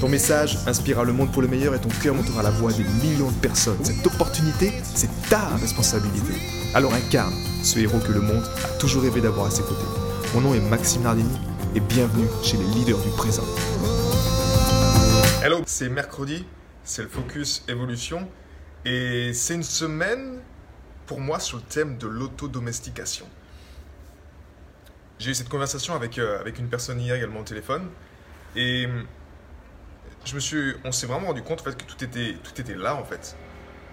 Ton 0.00 0.10
message 0.10 0.58
inspirera 0.66 1.04
le 1.04 1.14
monde 1.14 1.32
pour 1.32 1.40
le 1.40 1.48
meilleur 1.48 1.74
et 1.74 1.80
ton 1.80 1.88
cœur 1.88 2.14
montera 2.14 2.42
la 2.42 2.50
voix 2.50 2.70
des 2.70 2.84
millions 2.84 3.30
de 3.30 3.40
personnes. 3.40 3.82
Cette 3.82 4.06
opportunité, 4.06 4.70
c'est 4.82 5.08
ta 5.30 5.56
responsabilité. 5.56 6.34
Alors 6.74 6.92
incarne 6.92 7.32
ce 7.62 7.78
héros 7.78 7.98
que 8.00 8.12
le 8.12 8.20
monde 8.20 8.44
a 8.62 8.78
toujours 8.78 9.04
rêvé 9.04 9.22
d'avoir 9.22 9.46
à 9.46 9.50
ses 9.50 9.62
côtés. 9.62 9.86
Mon 10.34 10.42
nom 10.42 10.54
est 10.54 10.60
Maxime 10.60 11.02
Nardini 11.02 11.38
et 11.74 11.80
bienvenue 11.80 12.26
chez 12.42 12.58
les 12.58 12.64
leaders 12.64 12.98
du 12.98 13.08
présent. 13.16 13.44
Hello, 15.42 15.62
c'est 15.64 15.88
mercredi, 15.88 16.44
c'est 16.84 17.02
le 17.02 17.08
Focus 17.08 17.64
Évolution 17.66 18.28
et 18.84 19.32
c'est 19.32 19.54
une 19.54 19.62
semaine 19.62 20.40
pour 21.06 21.20
moi 21.20 21.40
sur 21.40 21.56
le 21.56 21.62
thème 21.62 21.96
de 21.96 22.06
l'autodomestication. 22.06 23.24
J'ai 25.18 25.30
eu 25.30 25.34
cette 25.34 25.48
conversation 25.48 25.94
avec, 25.94 26.18
euh, 26.18 26.38
avec 26.38 26.58
une 26.58 26.68
personne 26.68 27.00
hier 27.00 27.14
également 27.14 27.40
au 27.40 27.44
téléphone 27.44 27.88
et 28.54 28.86
je 30.26 30.34
me 30.34 30.40
suis, 30.40 30.74
on 30.84 30.92
s'est 30.92 31.06
vraiment 31.06 31.28
rendu 31.28 31.42
compte 31.42 31.60
en 31.60 31.64
fait, 31.64 31.76
que 31.76 31.84
tout 31.84 32.02
était, 32.04 32.36
tout 32.42 32.60
était 32.60 32.74
là 32.74 32.96
en 32.96 33.04
fait. 33.04 33.36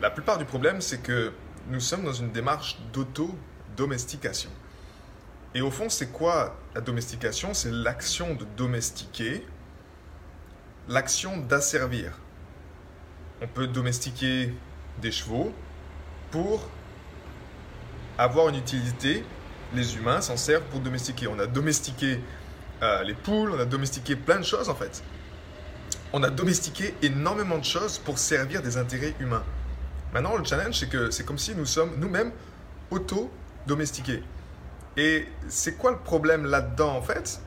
La 0.02 0.10
plupart 0.10 0.38
du 0.38 0.46
problème, 0.46 0.82
c'est 0.82 1.02
que 1.02 1.32
nous 1.70 1.80
sommes 1.80 2.04
dans 2.04 2.14
une 2.14 2.32
démarche 2.32 2.80
d'auto-domestication. 2.92 4.50
Et 5.56 5.62
au 5.62 5.70
fond, 5.70 5.88
c'est 5.90 6.12
quoi 6.12 6.58
la 6.74 6.82
domestication? 6.82 7.54
C'est 7.54 7.72
l'action 7.72 8.34
de 8.34 8.46
domestiquer, 8.58 9.46
l'action 10.90 11.38
d'asservir. 11.38 12.18
On 13.42 13.48
peut 13.48 13.68
domestiquer 13.68 14.54
des 15.00 15.12
chevaux 15.12 15.54
pour 16.32 16.68
avoir 18.18 18.50
une 18.50 18.56
utilité. 18.56 19.24
Les 19.76 19.96
humains 19.96 20.22
s'en 20.22 20.38
servent 20.38 20.64
pour 20.64 20.80
domestiquer. 20.80 21.28
On 21.28 21.38
a 21.38 21.46
domestiqué 21.46 22.20
euh, 22.82 23.04
les 23.04 23.14
poules, 23.14 23.52
on 23.52 23.60
a 23.60 23.66
domestiqué 23.66 24.16
plein 24.16 24.40
de 24.40 24.46
choses 24.46 24.70
en 24.70 24.76
fait 24.76 25.04
on 26.14 26.22
a 26.22 26.30
domestiqué 26.30 26.94
énormément 27.02 27.58
de 27.58 27.64
choses 27.66 27.98
pour 27.98 28.20
servir 28.20 28.62
des 28.62 28.78
intérêts 28.78 29.16
humains. 29.20 29.44
Maintenant, 30.14 30.38
le 30.38 30.44
challenge, 30.44 30.80
c'est 30.80 30.88
que 30.88 31.10
c'est 31.10 31.26
comme 31.26 31.40
si 31.40 31.56
nous 31.56 31.66
sommes 31.66 31.90
nous-mêmes 31.98 32.32
auto-domestiqués. 32.92 34.24
Et 34.96 35.28
c'est 35.50 35.76
quoi 35.76 35.90
le 35.90 35.98
problème 35.98 36.46
là-dedans, 36.46 36.96
en 36.96 37.02
fait? 37.02 37.42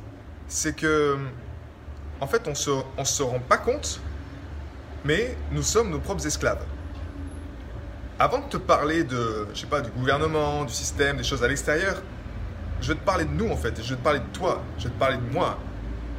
C'est 0.48 0.74
que, 0.74 1.16
en 2.20 2.26
fait, 2.26 2.48
on 2.48 2.56
se, 2.56 2.70
on 2.98 3.04
se 3.04 3.22
rend 3.22 3.38
pas 3.38 3.58
compte, 3.58 4.00
mais 5.04 5.36
nous 5.52 5.62
sommes 5.62 5.90
nos 5.90 6.00
propres 6.00 6.26
esclaves. 6.26 6.64
Avant 8.18 8.40
de 8.40 8.48
te 8.48 8.56
parler 8.56 9.04
de, 9.04 9.46
je 9.54 9.60
sais 9.60 9.66
pas, 9.68 9.80
du 9.80 9.90
gouvernement, 9.90 10.64
du 10.64 10.72
système, 10.72 11.18
des 11.18 11.24
choses 11.24 11.44
à 11.44 11.48
l'extérieur, 11.48 12.02
je 12.80 12.88
vais 12.88 12.98
te 12.98 13.04
parler 13.04 13.26
de 13.26 13.30
nous, 13.30 13.48
en 13.48 13.56
fait, 13.56 13.80
je 13.80 13.90
vais 13.90 13.96
te 13.96 14.02
parler 14.02 14.20
de 14.20 14.32
toi, 14.32 14.60
je 14.78 14.84
vais 14.84 14.90
te 14.90 14.98
parler 14.98 15.18
de 15.18 15.32
moi, 15.32 15.56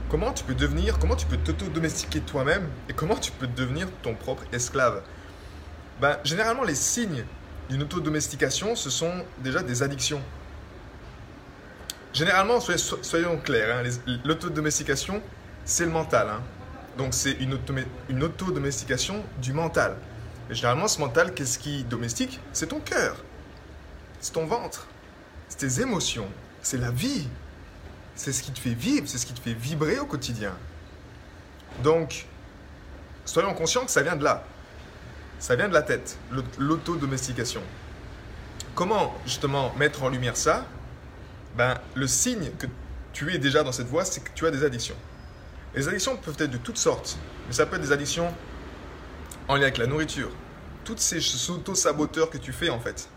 comment 0.09 0.31
tu 0.31 0.43
peux 0.43 0.55
devenir, 0.55 0.99
comment 0.99 1.15
tu 1.15 1.25
peux 1.25 1.37
t'auto-domestiquer 1.37 2.21
toi-même 2.21 2.67
et 2.89 2.93
comment 2.93 3.15
tu 3.15 3.31
peux 3.31 3.47
devenir 3.47 3.87
ton 4.01 4.15
propre 4.15 4.43
esclave? 4.51 5.01
Ben, 5.99 6.17
Généralement, 6.23 6.63
les 6.63 6.75
signes 6.75 7.25
d'une 7.69 7.83
auto-domestication, 7.83 8.75
ce 8.75 8.89
sont 8.89 9.13
déjà 9.39 9.61
des 9.61 9.83
addictions. 9.83 10.21
Généralement, 12.13 12.59
soyons, 12.59 13.37
clairs, 13.37 13.77
hein, 13.77 14.13
l'auto-domestication, 14.23 15.21
c'est 15.65 15.85
le 15.85 15.91
mental. 15.91 16.27
Hein. 16.29 16.41
Donc, 16.97 17.13
c'est 17.13 17.33
une, 17.33 17.53
auto-domestication 18.23 19.23
du 19.41 19.53
mental. 19.53 19.97
Et 20.49 20.55
généralement, 20.55 20.87
ce 20.87 20.99
mental, 20.99 21.33
qu'est-ce 21.33 21.59
qui 21.59 21.83
domestique? 21.83 22.39
C'est 22.53 22.67
ton 22.67 22.79
cœur, 22.79 23.17
c'est 24.19 24.33
ton 24.33 24.45
ventre, 24.45 24.87
c'est 25.49 25.57
tes 25.57 25.81
émotions, 25.81 26.27
c'est 26.61 26.77
la 26.77 26.89
vie, 26.89 27.27
c'est 28.17 28.33
ce 28.33 28.43
qui 28.43 28.51
te 28.51 28.59
fait 28.59 28.73
vivre, 28.73 29.07
c'est 29.07 29.17
ce 29.17 29.25
qui 29.25 29.33
te 29.33 29.39
fait 29.39 29.53
vibrer 29.53 29.99
au 29.99 30.05
quotidien. 30.05 30.53
Donc, 31.83 32.25
soyons 33.25 33.53
conscients 33.53 33.85
que 33.85 33.91
ça 33.91 34.01
vient 34.01 34.15
de 34.15 34.23
là. 34.23 34.43
Ça 35.39 35.55
vient 35.55 35.69
de 35.69 35.73
la 35.73 35.83
tête, 35.83 36.17
l'autodomestication. 36.57 37.61
Comment 38.73 39.15
justement 39.25 39.71
mettre 39.75 40.01
en 40.03 40.09
lumière 40.09 40.35
ça? 40.35 40.65
Ben, 41.55 41.79
Le 41.93 42.07
signe 42.07 42.51
que 42.57 42.65
tu 43.13 43.31
es 43.33 43.37
déjà 43.37 43.63
dans 43.63 43.71
cette 43.71 43.87
voie, 43.87 44.03
c'est 44.03 44.23
que 44.23 44.31
tu 44.33 44.47
as 44.47 44.51
des 44.51 44.63
addictions. 44.63 44.95
Les 45.75 45.87
addictions 45.87 46.17
peuvent 46.17 46.35
être 46.39 46.51
de 46.51 46.57
toutes 46.57 46.77
sortes, 46.77 47.17
mais 47.47 47.53
ça 47.53 47.67
peut 47.67 47.75
être 47.75 47.83
des 47.83 47.91
addictions 47.91 48.33
en 49.47 49.55
lien 49.55 49.63
avec 49.63 49.77
la 49.77 49.85
nourriture. 49.85 50.31
Toutes 50.83 50.99
ces 50.99 51.19
auto-saboteurs 51.51 52.31
que 52.31 52.39
tu 52.39 52.51
fais 52.51 52.69
en 52.69 52.79
fait. 52.79 53.09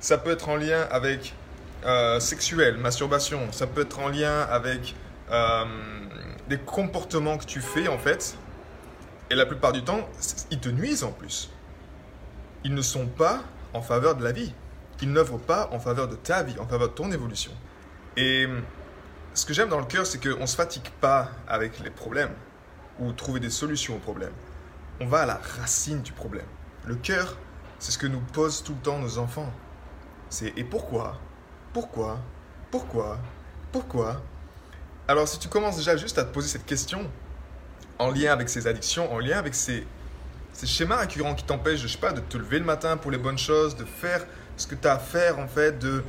Ça 0.00 0.18
peut 0.18 0.30
être 0.30 0.48
en 0.48 0.56
lien 0.56 0.82
avec 0.90 1.34
euh, 1.86 2.20
sexuelle, 2.20 2.76
masturbation, 2.78 3.52
ça 3.52 3.66
peut 3.66 3.82
être 3.82 3.98
en 4.00 4.08
lien 4.08 4.40
avec 4.40 4.94
euh, 5.30 5.64
des 6.48 6.58
comportements 6.58 7.38
que 7.38 7.44
tu 7.44 7.60
fais 7.60 7.88
en 7.88 7.98
fait. 7.98 8.36
Et 9.30 9.34
la 9.34 9.46
plupart 9.46 9.72
du 9.72 9.82
temps, 9.82 10.08
ils 10.50 10.60
te 10.60 10.68
nuisent 10.68 11.04
en 11.04 11.12
plus. 11.12 11.50
Ils 12.64 12.74
ne 12.74 12.82
sont 12.82 13.06
pas 13.06 13.42
en 13.72 13.82
faveur 13.82 14.16
de 14.16 14.24
la 14.24 14.32
vie. 14.32 14.52
Ils 15.02 15.12
n'œuvrent 15.12 15.38
pas 15.38 15.68
en 15.72 15.78
faveur 15.78 16.08
de 16.08 16.16
ta 16.16 16.42
vie, 16.42 16.58
en 16.58 16.66
faveur 16.66 16.88
de 16.88 16.94
ton 16.94 17.10
évolution. 17.12 17.52
Et 18.16 18.46
ce 19.34 19.44
que 19.44 19.52
j'aime 19.52 19.68
dans 19.68 19.78
le 19.78 19.84
cœur, 19.84 20.06
c'est 20.06 20.18
qu'on 20.18 20.40
ne 20.40 20.46
se 20.46 20.56
fatigue 20.56 20.88
pas 21.00 21.30
avec 21.46 21.78
les 21.80 21.90
problèmes 21.90 22.32
ou 22.98 23.12
trouver 23.12 23.40
des 23.40 23.50
solutions 23.50 23.96
aux 23.96 24.00
problèmes. 24.00 24.32
On 25.00 25.06
va 25.06 25.20
à 25.20 25.26
la 25.26 25.40
racine 25.60 26.00
du 26.00 26.12
problème. 26.12 26.46
Le 26.86 26.94
cœur, 26.94 27.36
c'est 27.78 27.92
ce 27.92 27.98
que 27.98 28.06
nous 28.06 28.22
posent 28.32 28.62
tout 28.62 28.72
le 28.72 28.80
temps 28.80 28.98
nos 28.98 29.18
enfants. 29.18 29.52
C'est 30.30 30.56
et 30.56 30.64
pourquoi? 30.64 31.20
Pourquoi? 31.76 32.18
Pourquoi? 32.70 33.18
Pourquoi? 33.70 34.22
Alors 35.06 35.28
si 35.28 35.38
tu 35.38 35.48
commences 35.48 35.76
déjà 35.76 35.94
juste 35.94 36.16
à 36.16 36.24
te 36.24 36.32
poser 36.32 36.48
cette 36.48 36.64
question, 36.64 37.02
en 37.98 38.10
lien 38.10 38.32
avec 38.32 38.48
ces 38.48 38.66
addictions, 38.66 39.12
en 39.12 39.18
lien 39.18 39.36
avec 39.36 39.54
ces, 39.54 39.86
schémas 40.64 40.96
récurrents 40.96 41.34
qui 41.34 41.44
t'empêchent, 41.44 41.82
je 41.82 41.88
sais 41.88 41.98
pas, 41.98 42.12
de 42.12 42.20
te 42.20 42.38
lever 42.38 42.60
le 42.60 42.64
matin 42.64 42.96
pour 42.96 43.10
les 43.10 43.18
bonnes 43.18 43.36
choses, 43.36 43.76
de 43.76 43.84
faire 43.84 44.24
ce 44.56 44.66
que 44.66 44.74
tu 44.74 44.88
as 44.88 44.94
à 44.94 44.98
faire 44.98 45.38
en 45.38 45.46
fait, 45.48 45.78
de, 45.78 46.02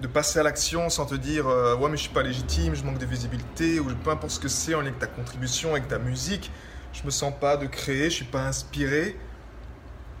de 0.00 0.06
passer 0.06 0.38
à 0.38 0.42
l'action 0.42 0.88
sans 0.88 1.04
te 1.04 1.16
dire 1.16 1.48
euh, 1.48 1.76
ouais 1.76 1.90
mais 1.90 1.98
je 1.98 2.04
suis 2.04 2.14
pas 2.14 2.22
légitime, 2.22 2.74
je 2.74 2.82
manque 2.82 2.96
de 2.96 3.04
visibilité 3.04 3.80
ou 3.80 3.94
peu 3.94 4.08
importe 4.08 4.32
ce 4.32 4.40
que 4.40 4.48
c'est 4.48 4.74
en 4.74 4.80
lien 4.80 4.86
avec 4.86 5.00
ta 5.00 5.06
contribution, 5.06 5.72
avec 5.72 5.86
ta 5.86 5.98
musique, 5.98 6.50
je 6.94 7.04
me 7.04 7.10
sens 7.10 7.34
pas 7.38 7.58
de 7.58 7.66
créer, 7.66 8.04
je 8.04 8.16
suis 8.16 8.24
pas 8.24 8.46
inspiré. 8.46 9.18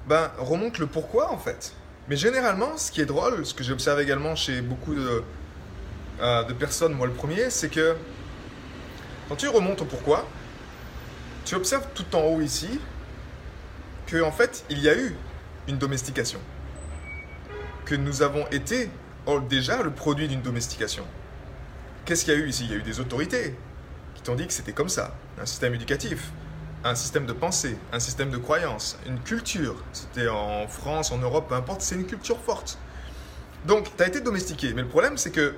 Ben 0.06 0.30
remonte 0.36 0.78
le 0.78 0.86
pourquoi 0.86 1.32
en 1.32 1.38
fait. 1.38 1.72
Mais 2.08 2.16
généralement, 2.16 2.76
ce 2.76 2.92
qui 2.92 3.00
est 3.00 3.06
drôle, 3.06 3.46
ce 3.46 3.54
que 3.54 3.64
j'ai 3.64 3.72
observé 3.72 4.02
également 4.02 4.36
chez 4.36 4.60
beaucoup 4.60 4.94
de, 4.94 5.22
euh, 6.20 6.44
de 6.44 6.52
personnes, 6.52 6.92
moi 6.92 7.06
le 7.06 7.12
premier, 7.12 7.48
c'est 7.50 7.70
que 7.70 7.96
quand 9.28 9.36
tu 9.36 9.48
remontes 9.48 9.80
au 9.80 9.86
pourquoi, 9.86 10.28
tu 11.46 11.54
observes 11.54 11.86
tout 11.94 12.14
en 12.14 12.22
haut 12.22 12.40
ici 12.40 12.78
que 14.06 14.22
en 14.22 14.32
fait, 14.32 14.64
il 14.68 14.80
y 14.80 14.88
a 14.88 14.96
eu 14.96 15.16
une 15.66 15.78
domestication. 15.78 16.40
Que 17.86 17.94
nous 17.94 18.22
avons 18.22 18.46
été 18.48 18.90
déjà 19.48 19.82
le 19.82 19.90
produit 19.90 20.28
d'une 20.28 20.42
domestication. 20.42 21.04
Qu'est-ce 22.04 22.26
qu'il 22.26 22.34
y 22.34 22.36
a 22.36 22.40
eu 22.40 22.48
ici? 22.48 22.64
Il 22.66 22.70
y 22.70 22.74
a 22.74 22.76
eu 22.76 22.82
des 22.82 23.00
autorités 23.00 23.54
qui 24.14 24.22
t'ont 24.22 24.34
dit 24.34 24.46
que 24.46 24.52
c'était 24.52 24.72
comme 24.72 24.90
ça, 24.90 25.14
un 25.40 25.46
système 25.46 25.74
éducatif, 25.74 26.30
un 26.84 26.94
système 26.94 27.24
de 27.24 27.32
pensée, 27.32 27.78
un 27.92 27.98
système 27.98 28.30
de 28.30 28.36
croyance, 28.36 28.98
une 29.06 29.18
culture. 29.18 29.82
C'était 29.92 30.28
en 30.28 30.68
France, 30.68 31.10
en 31.10 31.18
Europe, 31.18 31.48
peu 31.48 31.54
importe, 31.54 31.80
c'est 31.80 31.94
une 31.94 32.06
culture 32.06 32.38
forte. 32.38 32.78
Donc, 33.66 33.96
tu 33.96 34.02
as 34.02 34.06
été 34.06 34.20
domestiqué. 34.20 34.74
Mais 34.74 34.82
le 34.82 34.88
problème, 34.88 35.16
c'est 35.16 35.30
que 35.30 35.54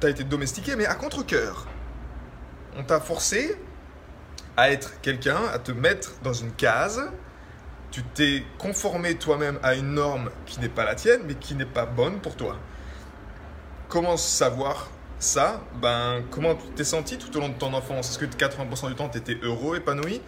tu 0.00 0.06
as 0.06 0.10
été 0.10 0.22
domestiqué, 0.22 0.76
mais 0.76 0.84
à 0.84 0.94
contre-coeur. 0.94 1.66
On 2.76 2.84
t'a 2.84 3.00
forcé 3.00 3.58
à 4.58 4.70
être 4.70 5.00
quelqu'un, 5.00 5.40
à 5.52 5.58
te 5.58 5.72
mettre 5.72 6.12
dans 6.22 6.34
une 6.34 6.52
case. 6.52 7.10
Tu 7.90 8.02
t'es 8.02 8.44
conformé 8.58 9.14
toi-même 9.14 9.58
à 9.62 9.74
une 9.74 9.94
norme 9.94 10.30
qui 10.44 10.60
n'est 10.60 10.68
pas 10.68 10.84
la 10.84 10.94
tienne, 10.94 11.22
mais 11.26 11.34
qui 11.34 11.54
n'est 11.54 11.64
pas 11.64 11.86
bonne 11.86 12.20
pour 12.20 12.36
toi. 12.36 12.56
Comment 13.88 14.18
savoir 14.18 14.90
ça? 15.18 15.62
Ben, 15.80 16.22
comment 16.30 16.54
tu 16.54 16.68
t'es 16.74 16.84
senti 16.84 17.16
tout 17.16 17.34
au 17.38 17.40
long 17.40 17.48
de 17.48 17.54
ton 17.54 17.72
enfance? 17.72 18.10
Est-ce 18.10 18.18
que 18.18 18.26
80% 18.26 18.88
du 18.88 18.94
temps, 18.94 19.08
tu 19.08 19.16
étais 19.16 19.38
heureux, 19.42 19.78
épanoui? 19.78 20.20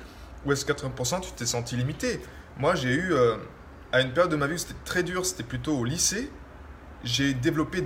Ou 0.44 0.52
est-ce 0.52 0.64
que 0.64 0.72
80% 0.72 1.20
tu 1.20 1.32
t'es 1.32 1.46
senti 1.46 1.76
limité? 1.76 2.20
Moi, 2.58 2.74
j'ai 2.74 2.92
eu, 2.92 3.12
euh, 3.12 3.36
à 3.92 4.00
une 4.00 4.12
période 4.12 4.30
de 4.30 4.36
ma 4.36 4.46
vie 4.46 4.58
c'était 4.58 4.74
très 4.84 5.02
dur, 5.02 5.24
c'était 5.24 5.42
plutôt 5.42 5.76
au 5.76 5.84
lycée, 5.84 6.30
j'ai 7.04 7.34
développé 7.34 7.84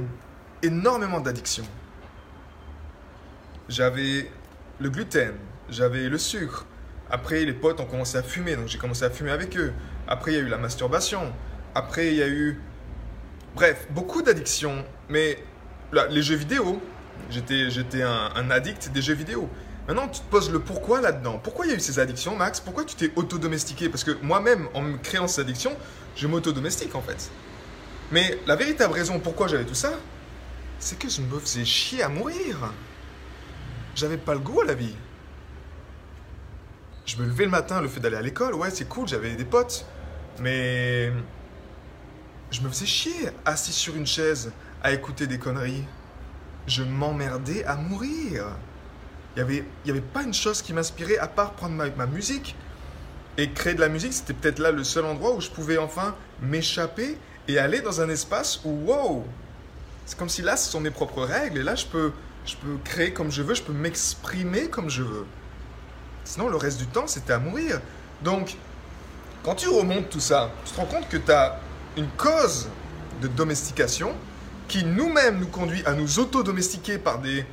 énormément 0.63 1.21
d'addictions. 1.21 1.67
J'avais 3.69 4.31
le 4.81 4.91
gluten, 4.91 5.35
j'avais 5.69 6.09
le 6.09 6.19
sucre, 6.19 6.67
Après, 7.11 7.45
les 7.45 7.53
potes 7.53 7.79
ont 7.79 7.85
commencé 7.85 8.17
à 8.17 8.23
fumer, 8.23 8.57
donc 8.57 8.69
j'ai 8.69 8.79
commencé 8.79 9.05
à 9.05 9.11
fumer 9.11 9.33
avec 9.33 9.55
eux. 9.59 9.75
Après, 10.09 10.33
il 10.33 10.35
y 10.35 10.39
a 10.39 10.41
eu 10.41 10.49
la 10.49 10.57
masturbation. 10.57 11.31
Après, 11.75 12.07
il 12.09 12.15
y 12.15 12.23
a 12.23 12.29
eu... 12.29 12.59
Bref, 13.55 13.87
beaucoup 13.91 14.23
d'addictions. 14.23 14.83
Mais 15.11 15.37
là, 15.93 16.07
les 16.09 16.23
jeux 16.23 16.37
vidéo, 16.37 16.81
j'étais 17.29 18.03
un, 18.03 18.31
un 18.35 18.51
addict 18.51 18.91
des 18.93 19.03
jeux 19.03 19.13
vidéo. 19.13 19.51
Maintenant, 19.93 20.09
tu 20.09 20.23
te 20.23 20.31
poses 20.31 20.51
le 20.51 20.59
pourquoi 20.59 21.03
là-dedans. 21.03 21.39
Pourquoi 21.39 21.67
il 21.67 21.69
y 21.69 21.73
a 21.75 21.77
eu 21.77 21.81
ces 21.81 21.99
addictions, 21.99 22.35
Max? 22.35 22.61
Pourquoi 22.61 22.87
tu 22.87 22.97
t'es 22.97 23.13
auto-domestiqué? 23.15 23.91
Parce 23.91 24.05
que 24.05 24.13
moi-même, 24.23 24.67
en 24.73 24.81
me 24.81 24.97
créant 24.97 25.29
ces 25.29 25.43
addictions, 25.43 25.77
je 26.17 26.27
m'auto-domestique 26.27 26.95
en 26.95 27.03
fait. 27.03 27.31
Mais 28.11 28.39
la 28.47 28.57
véritable 28.57 28.95
raison 28.95 29.21
pourquoi 29.21 29.49
j'avais 29.49 29.67
tout 29.67 29.75
ça, 29.75 29.93
c'est 30.79 30.99
que 30.99 31.11
je 31.11 31.21
me 31.21 31.39
faisais 31.39 31.67
chier 31.67 32.03
à 32.03 32.09
mourir. 32.09 32.73
J'avais 33.95 34.17
pas 34.17 34.33
le 34.33 34.41
goût 34.41 34.63
à 34.63 34.65
la 34.65 34.73
vie. 34.73 34.97
Je 37.05 37.19
me 37.19 37.27
levais 37.27 37.45
le 37.45 37.51
matin, 37.51 37.83
le 37.83 37.89
fait 37.89 38.01
d'aller 38.01 38.17
à 38.17 38.23
l'école, 38.23 38.55
ouais, 38.55 38.71
c'est 38.71 38.89
cool, 38.89 39.07
j'avais 39.07 39.35
des 39.35 39.45
potes. 39.45 39.85
Mais 40.41 41.13
je 42.51 42.63
me 42.63 42.71
faisais 42.71 42.87
chier 42.87 43.29
assis 43.45 43.75
sur 43.75 43.95
une 43.95 44.07
chaise 44.07 44.53
à 44.83 44.93
écouter 44.93 45.27
des 45.27 45.39
conneries. 45.39 45.85
Je 46.67 46.83
m'emmerdais 46.83 47.63
à 47.67 47.77
mourir. 47.77 48.57
Il 49.35 49.43
n'y 49.43 49.43
avait, 49.43 49.65
y 49.87 49.91
avait 49.91 50.01
pas 50.01 50.23
une 50.23 50.35
chose 50.35 50.63
qui 50.63 50.73
m'inspirait 50.73 51.19
à 51.19 51.27
part 51.27 51.53
prendre 51.53 51.75
ma, 51.75 51.89
ma 51.91 52.07
musique. 52.07 52.55
Et 53.39 53.51
créer 53.51 53.75
de 53.75 53.81
la 53.81 53.89
musique, 53.89 54.13
c'était 54.13 54.35
peut-être 54.35 54.59
là 54.59 54.71
le 54.71 54.85
seul 54.85 55.07
endroit 55.07 55.35
où 55.35 55.41
je 55.41 55.49
pouvais 55.49 55.79
enfin 55.79 56.15
m'échapper 56.43 57.17
et 57.49 57.59
aller 57.59 57.81
dans 57.81 58.03
un 58.03 58.11
espace 58.11 58.61
où, 58.65 58.71
wow, 58.87 59.25
c'est 60.05 60.19
comme 60.19 60.29
si 60.29 60.43
là, 60.43 60.57
ce 60.57 60.71
sont 60.71 60.81
mes 60.81 60.91
propres 60.91 61.23
règles 61.23 61.59
et 61.59 61.63
là, 61.63 61.75
je 61.75 61.87
peux, 61.87 62.13
je 62.45 62.57
peux 62.57 62.77
créer 62.85 63.13
comme 63.13 63.31
je 63.31 63.43
veux, 63.43 63.55
je 63.55 63.63
peux 63.63 63.73
m'exprimer 63.73 64.69
comme 64.69 64.91
je 64.91 65.03
veux. 65.03 65.27
Sinon, 66.25 66.49
le 66.49 66.57
reste 66.57 66.79
du 66.79 66.87
temps, 66.87 67.07
c'était 67.07 67.33
à 67.33 67.39
mourir. 67.39 67.81
Donc, 68.23 68.57
quand 69.43 69.55
tu 69.55 69.69
remontes 69.69 70.11
tout 70.11 70.21
ça, 70.21 70.51
tu 70.65 70.73
te 70.73 70.77
rends 70.77 70.87
compte 70.87 71.09
que 71.09 71.17
tu 71.17 71.33
as 71.33 71.59
une 71.97 72.09
cause 72.17 72.69
de 73.23 73.29
domestication 73.29 74.13
qui 74.69 74.85
nous-mêmes 74.85 75.39
nous 75.39 75.49
conduit 75.49 75.85
à 75.85 75.95
nous 75.95 76.19
auto-domestiquer 76.19 76.99
par 76.99 77.19
des, 77.19 77.45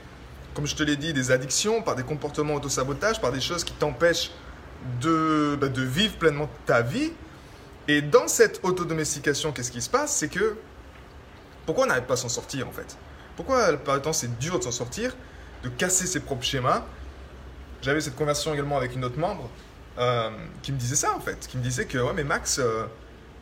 comme 0.59 0.67
je 0.67 0.75
te 0.75 0.83
l'ai 0.83 0.97
dit, 0.97 1.13
des 1.13 1.31
addictions, 1.31 1.81
par 1.81 1.95
des 1.95 2.03
comportements 2.03 2.55
auto-sabotage, 2.55 3.21
par 3.21 3.31
des 3.31 3.39
choses 3.39 3.63
qui 3.63 3.71
t'empêchent 3.71 4.29
de, 4.99 5.57
bah, 5.57 5.69
de 5.69 5.81
vivre 5.81 6.15
pleinement 6.17 6.49
ta 6.65 6.81
vie. 6.81 7.13
Et 7.87 8.01
dans 8.01 8.27
cette 8.27 8.59
autodomestication, 8.63 9.53
qu'est-ce 9.53 9.71
qui 9.71 9.81
se 9.81 9.89
passe? 9.89 10.13
C'est 10.17 10.27
que 10.27 10.57
pourquoi 11.65 11.85
on 11.85 11.87
n'arrive 11.87 12.03
pas 12.03 12.15
à 12.15 12.17
s'en 12.17 12.27
sortir 12.27 12.67
en 12.67 12.73
fait? 12.73 12.97
Pourquoi 13.37 13.71
par 13.77 13.95
le 13.95 14.01
temps 14.01 14.11
c'est 14.11 14.37
dur 14.37 14.59
de 14.59 14.65
s'en 14.65 14.71
sortir, 14.71 15.15
de 15.63 15.69
casser 15.69 16.05
ses 16.05 16.19
propres 16.19 16.43
schémas? 16.43 16.83
J'avais 17.81 18.01
cette 18.01 18.17
conversation 18.17 18.53
également 18.53 18.75
avec 18.75 18.93
une 18.95 19.05
autre 19.05 19.17
membre 19.17 19.49
euh, 19.97 20.29
qui 20.61 20.73
me 20.73 20.77
disait 20.77 20.97
ça 20.97 21.15
en 21.15 21.21
fait, 21.21 21.47
qui 21.47 21.55
me 21.57 21.63
disait 21.63 21.85
que 21.85 21.99
ouais 21.99 22.13
mais 22.13 22.25
Max, 22.25 22.59
euh, 22.59 22.83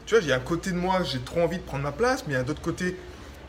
tu 0.05 0.13
vois, 0.13 0.21
il 0.23 0.29
y 0.29 0.31
a 0.31 0.35
un 0.35 0.39
côté 0.39 0.69
de 0.69 0.77
moi, 0.77 1.01
j'ai 1.01 1.19
trop 1.21 1.41
envie 1.41 1.57
de 1.57 1.63
prendre 1.63 1.81
ma 1.81 1.91
place, 1.91 2.25
mais 2.27 2.33
il 2.33 2.35
y 2.35 2.39
a 2.39 2.43
un 2.43 2.47
autre 2.47 2.61
côté, 2.61 2.95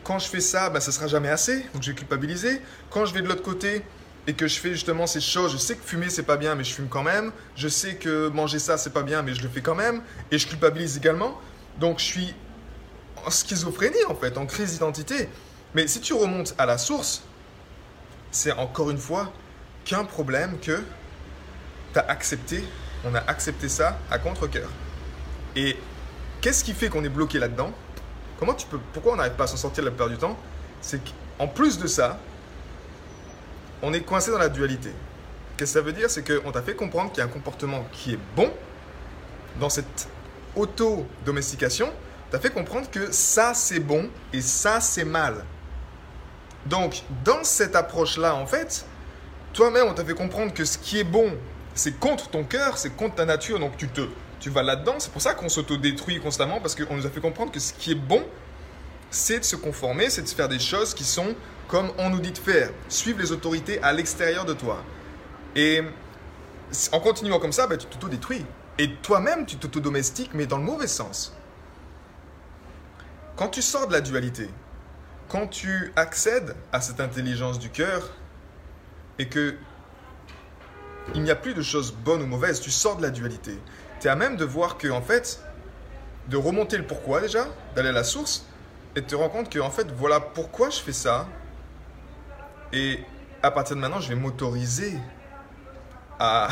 quand 0.09 0.17
je 0.17 0.27
fais 0.27 0.39
ça, 0.41 0.71
bah, 0.71 0.81
ça 0.81 0.91
sera 0.91 1.05
jamais 1.05 1.29
assez, 1.29 1.59
donc 1.71 1.83
je 1.83 1.91
vais 1.91 1.95
culpabiliser. 1.95 2.63
Quand 2.89 3.05
je 3.05 3.13
vais 3.13 3.21
de 3.21 3.27
l'autre 3.27 3.43
côté, 3.43 3.83
et 4.25 4.33
que 4.33 4.47
je 4.47 4.59
fais 4.59 4.71
justement 4.71 5.05
ces 5.05 5.21
choses, 5.21 5.51
je 5.51 5.57
sais 5.57 5.75
que 5.75 5.83
fumer 5.85 6.09
c'est 6.09 6.23
pas 6.23 6.35
bien 6.35 6.55
mais 6.55 6.63
je 6.63 6.73
fume 6.73 6.87
quand 6.89 7.03
même, 7.03 7.31
je 7.55 7.67
sais 7.67 7.93
que 7.93 8.27
manger 8.29 8.57
ça 8.57 8.79
c'est 8.79 8.89
pas 8.89 9.03
bien 9.03 9.21
mais 9.21 9.35
je 9.35 9.43
le 9.43 9.49
fais 9.49 9.61
quand 9.61 9.75
même 9.75 10.01
et 10.31 10.39
je 10.39 10.47
culpabilise 10.47 10.97
également. 10.97 11.39
Donc 11.79 11.99
je 11.99 12.05
suis 12.05 12.33
en 13.23 13.29
schizophrénie 13.29 14.03
en 14.07 14.15
fait, 14.15 14.35
en 14.39 14.47
crise 14.47 14.71
d'identité. 14.71 15.29
Mais 15.75 15.87
si 15.87 16.01
tu 16.01 16.13
remontes 16.13 16.55
à 16.57 16.65
la 16.65 16.79
source, 16.79 17.21
c'est 18.31 18.53
encore 18.53 18.89
une 18.89 18.97
fois 18.97 19.31
qu'un 19.85 20.05
problème 20.05 20.57
que 20.59 20.81
tu 21.93 21.99
as 21.99 22.09
accepté, 22.09 22.63
on 23.05 23.13
a 23.13 23.19
accepté 23.19 23.69
ça 23.69 23.99
à 24.09 24.17
contre-coeur. 24.17 24.69
Et 25.55 25.77
qu'est-ce 26.41 26.63
qui 26.63 26.73
fait 26.73 26.89
qu'on 26.89 27.03
est 27.03 27.09
bloqué 27.09 27.37
là-dedans? 27.37 27.71
Comment 28.39 28.53
tu 28.53 28.65
peux 28.67 28.79
pourquoi 28.93 29.13
on 29.13 29.15
n'arrive 29.17 29.33
pas 29.33 29.43
à 29.43 29.47
s'en 29.47 29.57
sortir 29.57 29.83
la 29.83 29.91
plupart 29.91 30.07
du 30.07 30.17
temps 30.17 30.37
C'est 30.81 31.01
qu'en 31.37 31.47
plus 31.47 31.77
de 31.77 31.87
ça, 31.87 32.17
on 33.81 33.93
est 33.93 34.01
coincé 34.01 34.31
dans 34.31 34.37
la 34.37 34.47
dualité. 34.47 34.91
Qu'est-ce 35.57 35.73
que 35.73 35.79
ça 35.79 35.85
veut 35.85 35.91
dire 35.91 36.09
C'est 36.09 36.23
qu'on 36.23 36.51
t'a 36.51 36.61
fait 36.61 36.73
comprendre 36.73 37.11
qu'il 37.11 37.19
y 37.19 37.21
a 37.21 37.25
un 37.25 37.33
comportement 37.33 37.85
qui 37.91 38.13
est 38.13 38.19
bon 38.37 38.49
dans 39.59 39.69
cette 39.69 40.07
auto-domestication. 40.55 41.91
T'as 42.31 42.39
fait 42.39 42.51
comprendre 42.51 42.89
que 42.89 43.11
ça 43.11 43.53
c'est 43.53 43.81
bon 43.81 44.09
et 44.31 44.39
ça 44.39 44.79
c'est 44.79 45.03
mal. 45.03 45.43
Donc, 46.65 47.03
dans 47.25 47.43
cette 47.43 47.75
approche-là, 47.75 48.35
en 48.35 48.45
fait, 48.45 48.85
toi-même, 49.51 49.87
on 49.87 49.93
t'a 49.93 50.05
fait 50.05 50.13
comprendre 50.13 50.53
que 50.53 50.63
ce 50.63 50.77
qui 50.77 50.99
est 50.99 51.05
bon, 51.05 51.33
c'est 51.73 51.99
contre 51.99 52.29
ton 52.29 52.43
cœur, 52.43 52.77
c'est 52.77 52.91
contre 52.91 53.15
ta 53.15 53.25
nature, 53.25 53.59
donc 53.59 53.75
tu 53.77 53.87
te, 53.87 54.01
tu 54.39 54.49
vas 54.49 54.63
là-dedans. 54.63 54.95
C'est 54.99 55.11
pour 55.11 55.21
ça 55.21 55.33
qu'on 55.33 55.49
s'auto-détruit 55.49 56.19
constamment, 56.19 56.59
parce 56.59 56.75
qu'on 56.75 56.95
nous 56.95 57.05
a 57.05 57.09
fait 57.09 57.21
comprendre 57.21 57.51
que 57.51 57.59
ce 57.59 57.73
qui 57.73 57.91
est 57.91 57.95
bon, 57.95 58.23
c'est 59.11 59.39
de 59.39 59.43
se 59.43 59.55
conformer, 59.55 60.09
c'est 60.09 60.21
de 60.21 60.29
faire 60.29 60.49
des 60.49 60.59
choses 60.59 60.93
qui 60.93 61.03
sont 61.03 61.35
comme 61.67 61.91
on 61.97 62.09
nous 62.09 62.19
dit 62.19 62.31
de 62.31 62.37
faire. 62.37 62.71
Suivre 62.89 63.19
les 63.19 63.31
autorités 63.31 63.81
à 63.83 63.93
l'extérieur 63.93 64.45
de 64.45 64.53
toi. 64.53 64.83
Et 65.55 65.81
en 66.91 66.99
continuant 66.99 67.39
comme 67.39 67.51
ça, 67.51 67.67
bah, 67.67 67.77
tu 67.77 67.85
t'auto-détruis. 67.85 68.45
Et 68.79 68.95
toi-même, 68.95 69.45
tu 69.45 69.57
t'auto-domestiques, 69.57 70.31
mais 70.33 70.45
dans 70.45 70.57
le 70.57 70.63
mauvais 70.63 70.87
sens. 70.87 71.35
Quand 73.35 73.49
tu 73.49 73.61
sors 73.61 73.87
de 73.87 73.93
la 73.93 74.01
dualité, 74.01 74.49
quand 75.27 75.47
tu 75.47 75.93
accèdes 75.95 76.55
à 76.71 76.81
cette 76.81 76.99
intelligence 76.99 77.59
du 77.59 77.69
cœur, 77.69 78.09
et 79.19 79.27
que 79.27 79.55
il 81.15 81.23
n'y 81.23 81.31
a 81.31 81.35
plus 81.35 81.53
de 81.53 81.61
choses 81.61 81.91
bonnes 81.91 82.21
ou 82.21 82.25
mauvaises, 82.25 82.61
tu 82.61 82.71
sors 82.71 82.97
de 82.97 83.01
la 83.01 83.09
dualité. 83.09 83.57
Tu 83.99 84.07
es 84.07 84.09
à 84.09 84.15
même 84.15 84.35
de 84.35 84.45
voir 84.45 84.77
que, 84.77 84.87
en 84.87 85.01
fait, 85.01 85.41
de 86.27 86.37
remonter 86.37 86.77
le 86.77 86.85
pourquoi 86.85 87.21
déjà, 87.21 87.47
d'aller 87.75 87.89
à 87.89 87.93
la 87.93 88.03
source, 88.03 88.45
et 88.95 89.01
te 89.01 89.15
rendre 89.15 89.31
compte 89.31 89.49
que, 89.49 89.59
en 89.59 89.69
fait, 89.69 89.91
voilà 89.91 90.19
pourquoi 90.19 90.69
je 90.69 90.79
fais 90.79 90.93
ça, 90.93 91.27
et 92.71 92.99
à 93.41 93.51
partir 93.51 93.75
de 93.75 93.81
maintenant, 93.81 93.99
je 93.99 94.09
vais 94.09 94.15
m'autoriser 94.15 94.97
à, 96.19 96.49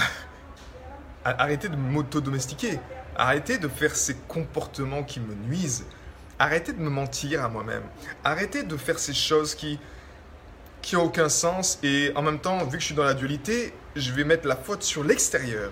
arrêter 1.23 1.69
de 1.69 1.75
m'auto-domestiquer, 1.75 2.79
arrêter 3.15 3.57
de 3.57 3.67
faire 3.67 3.95
ces 3.95 4.15
comportements 4.15 5.03
qui 5.03 5.19
me 5.19 5.33
nuisent, 5.33 5.85
arrêter 6.39 6.73
de 6.73 6.79
me 6.79 6.89
mentir 6.89 7.44
à 7.44 7.49
moi-même, 7.49 7.83
arrêter 8.23 8.63
de 8.63 8.77
faire 8.77 8.99
ces 8.99 9.13
choses 9.13 9.55
qui 9.55 9.79
qui 10.81 10.95
n'ont 10.95 11.03
aucun 11.03 11.27
sens 11.27 11.79
et 11.83 12.13
en 12.15 12.21
même 12.21 12.39
temps, 12.39 12.63
vu 12.63 12.77
que 12.77 12.79
je 12.79 12.85
suis 12.85 12.95
dans 12.95 13.03
la 13.03 13.13
dualité, 13.13 13.73
je 13.97 14.13
vais 14.13 14.23
mettre 14.23 14.47
la 14.47 14.55
faute 14.55 14.83
sur 14.83 15.03
l'extérieur. 15.03 15.69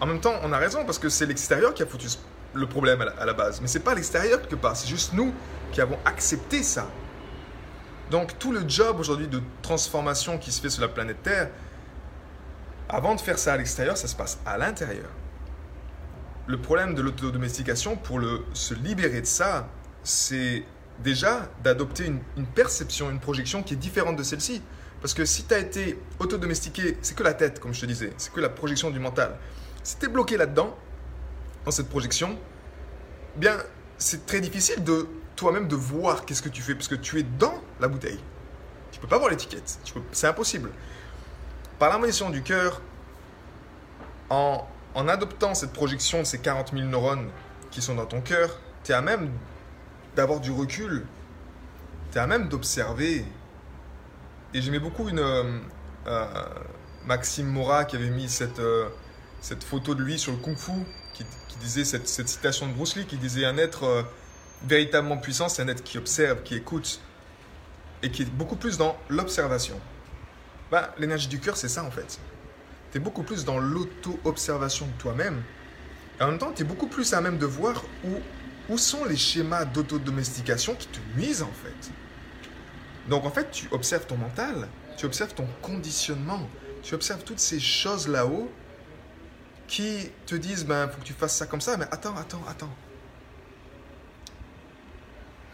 En 0.00 0.06
même 0.06 0.20
temps, 0.20 0.34
on 0.42 0.52
a 0.52 0.58
raison 0.58 0.84
parce 0.84 0.98
que 0.98 1.08
c'est 1.08 1.26
l'extérieur 1.26 1.74
qui 1.74 1.82
a 1.82 1.86
foutu 1.86 2.08
le 2.54 2.66
problème 2.66 3.02
à 3.02 3.24
la, 3.24 3.32
base, 3.32 3.60
mais 3.60 3.68
c'est 3.68 3.80
pas 3.80 3.94
l'extérieur 3.94 4.40
quelque 4.40 4.56
part, 4.56 4.76
c'est 4.76 4.88
juste 4.88 5.12
nous 5.12 5.32
qui 5.72 5.80
avons 5.80 5.98
accepté 6.04 6.62
ça. 6.62 6.88
Donc 8.10 8.38
tout 8.38 8.50
le 8.50 8.68
job 8.68 8.98
aujourd'hui 8.98 9.28
de 9.28 9.40
transformation 9.62 10.36
qui 10.38 10.50
se 10.50 10.60
fait 10.60 10.70
sur 10.70 10.82
la 10.82 10.88
planète 10.88 11.22
Terre, 11.22 11.50
avant 12.88 13.14
de 13.14 13.20
faire 13.20 13.38
ça 13.38 13.52
à 13.52 13.56
l'extérieur, 13.56 13.96
ça 13.96 14.08
se 14.08 14.16
passe 14.16 14.40
à 14.44 14.58
l'intérieur. 14.58 15.10
Le 16.48 16.56
problème 16.58 16.94
de 16.94 17.02
l'autodomestication, 17.02 17.94
pour 17.94 18.20
se 18.52 18.74
libérer 18.74 19.20
de 19.20 19.26
ça, 19.26 19.68
c'est 20.02 20.64
déjà 20.98 21.48
d'adopter 21.62 22.06
une, 22.06 22.20
une, 22.36 22.46
perception, 22.46 23.10
une 23.10 23.20
projection 23.20 23.62
qui 23.62 23.74
est 23.74 23.76
différente 23.76 24.16
de 24.16 24.24
celle-ci. 24.24 24.60
Parce 25.00 25.14
que 25.14 25.24
si 25.24 25.44
tu 25.44 25.54
as 25.54 25.58
été 25.58 25.98
autodomestiqué, 26.18 26.98
c'est 27.00 27.14
que 27.14 27.22
la 27.22 27.34
tête, 27.34 27.60
comme 27.60 27.72
je 27.72 27.80
te 27.82 27.86
disais, 27.86 28.12
c'est 28.16 28.32
que 28.32 28.40
la 28.40 28.48
projection 28.48 28.90
du 28.90 28.98
mental. 28.98 29.38
Si 29.82 29.96
tu 29.98 30.06
es 30.06 30.08
bloqué 30.08 30.36
là-dedans, 30.36 30.76
dans 31.64 31.70
cette 31.70 31.88
projection, 31.88 32.38
bien, 33.36 33.56
c'est 33.98 34.26
très 34.26 34.40
difficile 34.40 34.82
de 34.84 35.08
toi-même 35.36 35.68
de 35.68 35.76
voir 35.76 36.24
qu'est-ce 36.24 36.42
que 36.42 36.48
tu 36.48 36.62
fais, 36.62 36.74
parce 36.74 36.88
que 36.88 36.94
tu 36.94 37.18
es 37.18 37.22
dans 37.22 37.54
la 37.80 37.88
bouteille. 37.88 38.20
Tu 38.92 39.00
peux 39.00 39.06
pas 39.06 39.18
voir 39.18 39.30
l'étiquette, 39.30 39.78
c'est 40.12 40.26
impossible. 40.26 40.70
Par 41.78 41.88
l'harmonisation 41.88 42.30
du 42.30 42.42
cœur, 42.42 42.82
en, 44.28 44.66
en 44.94 45.08
adoptant 45.08 45.54
cette 45.54 45.72
projection 45.72 46.20
de 46.20 46.24
ces 46.24 46.38
40 46.38 46.72
000 46.72 46.84
neurones 46.88 47.30
qui 47.70 47.80
sont 47.80 47.94
dans 47.94 48.06
ton 48.06 48.20
cœur, 48.20 48.58
tu 48.84 48.92
es 48.92 48.94
à 48.94 49.00
même 49.00 49.30
d'avoir 50.16 50.40
du 50.40 50.50
recul, 50.50 51.06
tu 52.12 52.18
es 52.18 52.20
à 52.20 52.26
même 52.26 52.48
d'observer. 52.48 53.24
Et 54.52 54.60
j'aimais 54.60 54.80
beaucoup 54.80 55.08
une 55.08 55.20
euh, 55.20 55.58
euh, 56.06 56.26
Maxime 57.06 57.46
Mora 57.46 57.84
qui 57.84 57.96
avait 57.96 58.10
mis 58.10 58.28
cette, 58.28 58.58
euh, 58.58 58.88
cette 59.40 59.64
photo 59.64 59.94
de 59.94 60.02
lui 60.02 60.18
sur 60.18 60.32
le 60.32 60.38
kung 60.38 60.56
fu, 60.56 60.72
qui, 61.14 61.24
disait 61.60 61.84
cette, 61.84 62.08
cette, 62.08 62.28
citation 62.28 62.66
de 62.66 62.72
Bruce 62.72 62.96
Lee, 62.96 63.04
qui 63.04 63.16
disait 63.16 63.44
un 63.44 63.58
être 63.58 63.84
euh, 63.84 64.02
véritablement 64.66 65.18
puissant, 65.18 65.48
c'est 65.48 65.62
un 65.62 65.68
être 65.68 65.82
qui 65.82 65.98
observe, 65.98 66.42
qui 66.42 66.54
écoute 66.54 67.00
et 68.02 68.10
qui 68.10 68.22
est 68.22 68.30
beaucoup 68.30 68.56
plus 68.56 68.78
dans 68.78 68.96
l'observation. 69.08 69.78
Bah, 70.70 70.94
l'énergie 70.98 71.28
du 71.28 71.38
cœur, 71.38 71.56
c'est 71.56 71.68
ça 71.68 71.84
en 71.84 71.90
fait. 71.90 72.18
Tu 72.92 72.98
es 72.98 73.00
beaucoup 73.00 73.22
plus 73.22 73.44
dans 73.44 73.58
l'auto-observation 73.58 74.86
de 74.86 74.92
toi-même. 74.92 75.42
Et 76.18 76.22
en 76.22 76.28
même 76.28 76.38
temps, 76.38 76.52
tu 76.52 76.62
es 76.62 76.64
beaucoup 76.64 76.86
plus 76.86 77.12
à 77.12 77.20
même 77.20 77.38
de 77.38 77.46
voir 77.46 77.82
où, 78.04 78.14
où 78.68 78.78
sont 78.78 79.04
les 79.04 79.16
schémas 79.16 79.64
d'autodomestication 79.64 80.74
qui 80.74 80.88
te 80.88 80.98
nuisent 81.16 81.42
en 81.42 81.52
fait. 81.52 81.90
Donc 83.08 83.24
en 83.24 83.30
fait, 83.30 83.50
tu 83.50 83.68
observes 83.70 84.06
ton 84.06 84.16
mental, 84.16 84.68
tu 84.96 85.06
observes 85.06 85.34
ton 85.34 85.46
conditionnement, 85.62 86.48
tu 86.82 86.94
observes 86.94 87.24
toutes 87.24 87.40
ces 87.40 87.60
choses 87.60 88.08
là-haut 88.08 88.50
qui 89.70 90.10
te 90.26 90.34
disent, 90.34 90.66
ben, 90.66 90.88
faut 90.88 91.00
que 91.00 91.06
tu 91.06 91.12
fasses 91.12 91.36
ça 91.36 91.46
comme 91.46 91.60
ça, 91.60 91.76
mais 91.76 91.86
attends, 91.92 92.16
attends, 92.16 92.42
attends. 92.48 92.74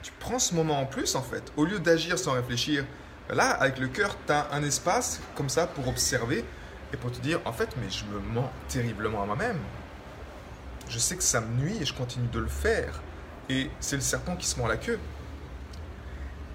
Tu 0.02 0.11
prends 0.18 0.38
ce 0.38 0.54
moment 0.54 0.80
en 0.80 0.87
plus, 0.87 1.14
en 1.14 1.23
fait, 1.23 1.52
au 1.56 1.66
lieu 1.66 1.78
d'agir 1.78 2.18
sans 2.18 2.32
réfléchir. 2.32 2.87
Là, 3.28 3.50
avec 3.50 3.78
le 3.78 3.88
cœur, 3.88 4.16
tu 4.26 4.32
as 4.32 4.49
un 4.52 4.62
espace 4.62 5.20
comme 5.35 5.50
ça 5.50 5.66
pour 5.66 5.87
observer 5.87 6.44
et 6.94 6.96
pour 6.96 7.12
te 7.12 7.20
dire, 7.20 7.40
en 7.44 7.52
fait, 7.52 7.68
mais 7.76 7.90
je 7.90 8.06
me 8.06 8.18
mens 8.18 8.50
terriblement 8.68 9.23
à 9.23 9.26
moi-même. 9.26 9.58
Je 10.88 10.99
sais 10.99 11.16
que 11.16 11.23
ça 11.23 11.42
me 11.42 11.54
nuit 11.61 11.76
et 11.78 11.85
je 11.85 11.92
continue 11.92 12.28
de 12.28 12.38
le 12.38 12.49
faire. 12.49 13.02
Et 13.50 13.70
c'est 13.80 13.96
le 13.96 14.02
serpent 14.02 14.35
qui 14.37 14.46
se 14.46 14.56
mord 14.56 14.68
la 14.68 14.78
queue. 14.78 14.99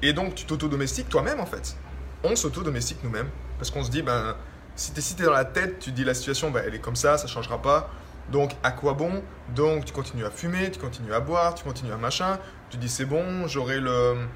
Et 0.02 0.14
donc, 0.14 0.34
tu 0.34 0.46
t'auto-domestiques 0.46 1.10
toi-même, 1.10 1.40
en 1.40 1.46
fait. 1.46 1.76
On 2.24 2.36
s'auto-domestique 2.36 3.04
nous-mêmes. 3.04 3.30
Parce 3.60 3.70
qu'on 3.70 3.84
se 3.84 3.92
dit, 3.92 4.02
ben, 4.02 4.36
si 4.76 4.94
tu 4.94 5.24
es, 5.24 5.26
dans 5.26 5.32
la 5.32 5.46
tête, 5.46 5.80
tu 5.80 5.92
dis 5.92 6.04
la 6.04 6.14
situation, 6.14 6.52
ben, 6.52 6.64
elle 6.66 6.76
est 6.76 6.80
comme 6.80 6.96
ça, 6.96 7.18
ça 7.18 7.28
changera 7.28 7.62
pas. 7.62 7.90
Donc, 8.32 8.52
à 8.64 8.72
quoi 8.72 8.94
bon? 8.94 9.24
Donc, 9.56 9.86
tu 9.86 9.94
continues 9.94 10.26
à 10.26 10.32
fumer, 10.32 10.72
tu 10.72 10.80
continues 10.80 11.14
à 11.14 11.20
boire, 11.20 11.56
tu 11.56 11.64
continues 11.64 11.92
à 11.92 11.98
machin. 11.98 12.40
Tu 12.70 12.78
dis, 12.78 12.90
c'est 12.90 13.06
bon, 13.06 13.48
j'aurai 13.48 13.80
le, 13.80 14.28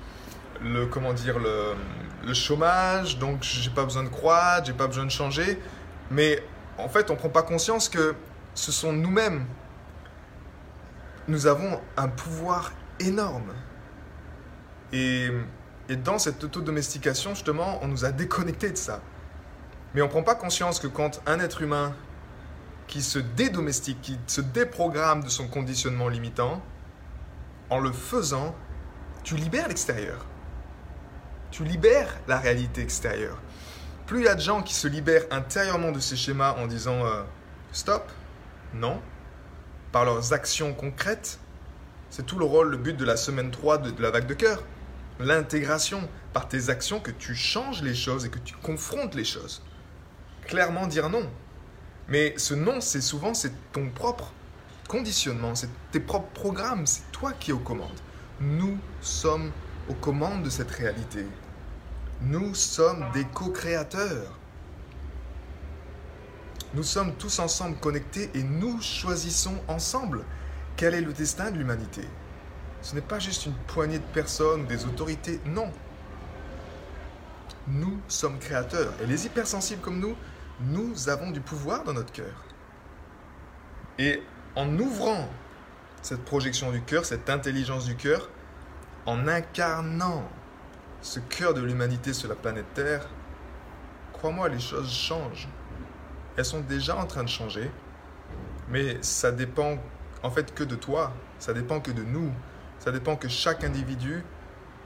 le, 0.62 0.86
comment 0.86 1.13
dire, 1.13 1.39
le, 1.39 1.74
le 2.25 2.34
chômage, 2.34 3.18
donc 3.18 3.44
j'ai 3.44 3.70
pas 3.70 3.84
besoin 3.84 4.04
de 4.04 4.10
croître, 4.10 4.65
j'ai 4.65 4.74
pas 4.74 4.88
besoin 4.88 5.06
de 5.06 5.12
changer. 5.12 5.60
Mais 6.12 6.44
en 6.77 6.89
fait, 6.89 7.10
on 7.10 7.15
prend 7.15 7.30
pas 7.30 7.44
conscience 7.44 7.88
que 7.89 8.15
ce 8.54 8.72
sont 8.72 8.92
nous-mêmes. 8.92 9.46
Nous 11.27 11.48
avons 11.48 11.80
un 11.98 12.08
pouvoir 12.08 12.72
énorme. 13.00 13.54
Et, 14.92 15.30
et 15.89 15.96
dans 15.96 16.20
cette 16.20 16.44
auto-domestication, 16.44 17.34
justement, 17.34 17.80
on 17.82 17.88
nous 17.88 18.06
a 18.06 18.12
déconnectés 18.12 18.72
de 18.72 18.77
ça. 18.77 19.01
Mais 19.96 20.02
on 20.02 20.08
ne 20.08 20.12
prend 20.12 20.24
pas 20.24 20.36
conscience 20.36 20.80
que 20.80 20.88
quand 20.88 21.22
un 21.25 21.40
être 21.40 21.62
humain 21.62 21.96
qui 22.86 23.02
se 23.02 23.18
dédomestique, 23.18 24.02
qui 24.02 24.20
se 24.28 24.42
déprogramme 24.42 25.24
de 25.24 25.30
son 25.30 25.48
conditionnement 25.48 26.10
limitant, 26.10 26.62
en 27.70 27.80
le 27.80 27.94
faisant, 27.94 28.54
tu 29.24 29.38
libères 29.38 29.70
l'extérieur. 29.70 30.25
Tu 31.50 31.64
libères 31.64 32.14
la 32.28 32.38
réalité 32.38 32.82
extérieure. 32.82 33.42
Plus 34.06 34.20
il 34.20 34.25
y 34.25 34.28
a 34.28 34.36
de 34.36 34.42
gens 34.42 34.62
qui 34.62 34.74
se 34.74 34.90
libèrent 34.90 35.28
intérieurement 35.32 35.94
de 35.94 36.02
ces 36.02 36.18
schémas 36.18 36.56
en 36.58 36.68
disant 36.68 37.06
euh, 37.06 37.24
stop, 37.72 38.12
non, 38.74 39.02
par 39.94 40.04
leurs 40.04 40.34
actions 40.34 40.74
concrètes, 40.74 41.40
c'est 42.10 42.25
tout 42.25 42.38
le 42.38 42.46
rôle, 42.46 42.70
le 42.70 42.78
but 42.78 42.98
de 42.98 43.06
la 43.06 43.16
semaine 43.16 43.50
3 43.50 43.78
de, 43.78 43.92
de 43.92 44.02
la 44.02 44.12
vague 44.12 44.28
de 44.28 44.34
cœur. 44.34 44.62
L'intégration 45.20 46.10
par 46.34 46.50
tes 46.50 46.70
actions 46.70 47.00
que 47.00 47.12
tu 47.12 47.34
changes 47.34 47.82
les 47.82 47.96
choses 47.96 48.25
et 48.25 48.30
que 48.30 48.40
tu 48.40 48.56
confrontes 48.56 49.16
les 49.16 49.24
choses 49.24 49.64
clairement 50.46 50.88
dire 50.88 51.10
non. 51.10 51.30
Mais 52.08 52.34
ce 52.38 52.54
non, 52.54 52.82
c'est 52.82 53.02
souvent 53.02 53.34
c'est 53.34 53.54
ton 53.72 53.90
propre 53.90 54.32
conditionnement, 54.88 55.56
c'est 55.56 55.70
tes 55.92 56.00
propres 56.00 56.32
programmes, 56.34 56.86
c'est 56.86 57.12
toi 57.12 57.34
qui 57.34 57.52
es 57.52 57.54
aux 57.54 57.60
commandes. 57.60 58.00
Nous 58.40 58.78
sommes 59.02 59.52
aux 59.90 59.94
commandes 59.94 60.44
de 60.44 60.50
cette 60.50 60.72
réalité. 60.72 61.25
Nous 62.22 62.54
sommes 62.56 63.06
des 63.14 63.25
co-créateurs. 63.25 64.38
Nous 66.74 66.84
sommes 66.84 67.14
tous 67.16 67.40
ensemble 67.40 67.78
connectés 67.78 68.30
et 68.34 68.44
nous 68.44 68.82
choisissons 68.82 69.56
ensemble 69.68 70.24
quel 70.75 70.94
est 70.94 71.02
le 71.02 71.14
destin 71.14 71.52
de 71.52 71.58
l'humanité. 71.58 72.02
Ce 72.82 72.94
n'est 72.94 73.02
pas 73.02 73.20
juste 73.20 73.46
une 73.46 73.54
poignée 73.68 74.00
de 74.00 74.04
personnes, 74.14 74.66
des 74.68 74.86
autorités, 74.86 75.40
non. 75.46 75.72
Nous 77.68 78.00
sommes 78.08 78.38
créateurs. 78.38 78.94
Et 79.02 79.08
les 79.08 79.25
hypersensibles 79.25 79.82
comme 79.82 80.00
nous, 80.00 80.16
nous 80.62 81.09
avons 81.09 81.31
du 81.31 81.41
pouvoir 81.41 81.83
dans 81.83 81.93
notre 81.93 82.12
cœur. 82.12 82.43
Et 83.97 84.21
en 84.55 84.77
ouvrant 84.79 85.29
cette 86.01 86.24
projection 86.24 86.71
du 86.71 86.81
cœur, 86.81 87.05
cette 87.05 87.29
intelligence 87.29 87.85
du 87.85 87.95
cœur, 87.95 88.29
en 89.05 89.27
incarnant 89.27 90.24
ce 91.01 91.19
cœur 91.19 91.53
de 91.53 91.62
l'humanité 91.62 92.13
sur 92.13 92.29
la 92.29 92.35
planète 92.35 92.74
Terre, 92.74 93.07
crois-moi, 94.13 94.50
les 94.50 94.59
choses 94.59 94.91
changent. 94.91 95.47
Elles 96.38 96.45
sont 96.45 96.62
déjà 96.62 96.95
en 96.97 97.05
train 97.05 97.24
de 97.24 97.29
changer, 97.29 97.69
mais 98.69 98.97
ça 99.01 99.31
dépend 99.31 99.77
en 100.24 100.31
fait 100.31 100.53
que 100.53 100.63
de 100.63 100.75
toi, 100.75 101.13
ça 101.39 101.53
dépend 101.53 101.79
que 101.79 101.91
de 101.91 102.03
nous, 102.03 102.31
ça 102.79 102.91
dépend 102.91 103.15
que 103.15 103.27
chaque 103.27 103.63
individu, 103.63 104.24